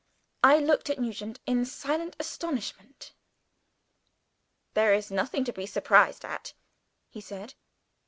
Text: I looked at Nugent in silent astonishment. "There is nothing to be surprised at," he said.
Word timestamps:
I 0.43 0.57
looked 0.57 0.89
at 0.89 0.97
Nugent 0.97 1.39
in 1.45 1.63
silent 1.63 2.15
astonishment. 2.19 3.13
"There 4.73 4.95
is 4.95 5.11
nothing 5.11 5.43
to 5.45 5.53
be 5.53 5.67
surprised 5.67 6.25
at," 6.25 6.53
he 7.11 7.21
said. 7.21 7.53